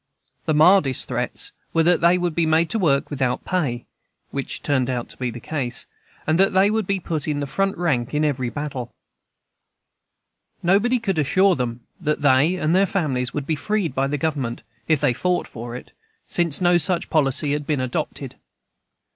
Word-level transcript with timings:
The 0.47 0.55
mildest 0.55 1.07
threats 1.07 1.51
were 1.75 1.83
that 1.83 2.01
they 2.01 2.17
would 2.17 2.33
be 2.33 2.47
made 2.47 2.71
to 2.71 2.79
work 2.79 3.11
without 3.11 3.45
pay 3.45 3.85
(which 4.31 4.63
turned 4.63 4.89
out 4.89 5.09
to 5.09 5.17
be 5.17 5.29
the 5.29 5.39
case), 5.39 5.85
and 6.25 6.39
that 6.39 6.53
they 6.53 6.71
would 6.71 6.87
be 6.87 6.99
put 6.99 7.27
in 7.27 7.39
the 7.39 7.45
front 7.45 7.77
rank 7.77 8.11
in 8.11 8.25
every 8.25 8.49
battle. 8.49 8.95
Nobody 10.63 10.97
could 10.97 11.19
assure 11.19 11.53
them 11.55 11.81
that 11.99 12.23
they 12.23 12.55
and 12.55 12.75
their 12.75 12.87
families 12.87 13.31
would 13.35 13.45
be 13.45 13.55
freed 13.55 13.93
by 13.93 14.07
the 14.07 14.17
Government, 14.17 14.63
if 14.87 14.99
they 14.99 15.13
fought 15.13 15.45
for 15.45 15.75
it, 15.75 15.91
since 16.25 16.61
no 16.61 16.77
such 16.79 17.11
policy 17.11 17.53
had 17.53 17.67
been 17.67 17.79
adopted. 17.79 18.37